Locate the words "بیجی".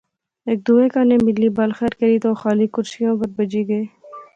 3.35-3.61